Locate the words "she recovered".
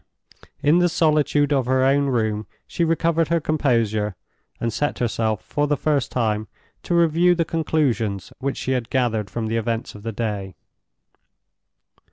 2.65-3.27